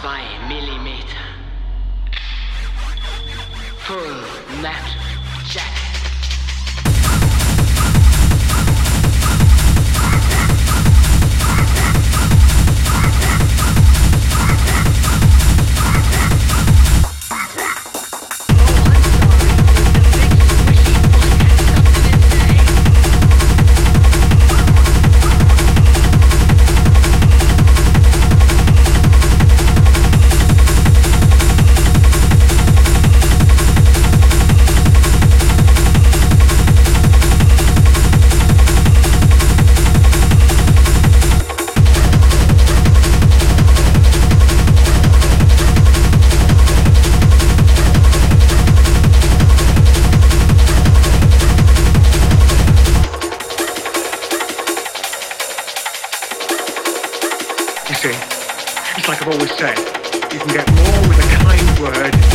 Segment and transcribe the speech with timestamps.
[0.00, 1.16] zwei Millimeter.
[3.78, 4.24] Full
[4.60, 4.72] Metal
[5.48, 5.87] Jacket.
[59.32, 59.76] Always said,
[60.32, 62.27] you can get more with a kind word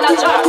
[0.00, 0.47] la church.